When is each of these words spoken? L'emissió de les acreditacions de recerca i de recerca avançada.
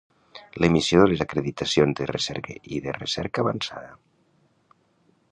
L'emissió 0.63 1.01
de 1.01 1.09
les 1.09 1.19
acreditacions 1.25 1.99
de 1.99 2.07
recerca 2.11 2.55
i 2.77 2.79
de 2.85 2.95
recerca 2.97 3.43
avançada. 3.45 3.93